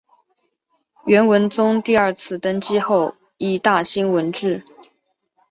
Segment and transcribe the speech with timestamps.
[1.05, 4.63] 元文宗第二次登基后亦大兴文治。